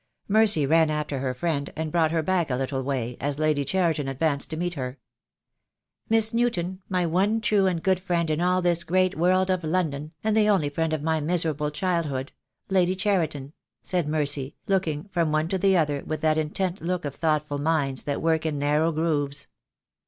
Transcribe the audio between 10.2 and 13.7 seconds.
and the only friend of my miserable childhood, Lady Cheriton,"